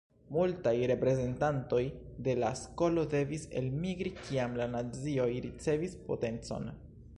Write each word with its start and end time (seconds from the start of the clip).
Multaj 0.35 0.71
reprezentantoj 0.91 1.81
de 2.27 2.35
la 2.45 2.49
skolo 2.61 3.05
devis 3.13 3.45
elmigri, 3.63 4.15
kiam 4.23 4.59
la 4.63 4.69
nazioj 4.79 5.31
ricevis 5.49 5.97
potencon. 6.11 6.71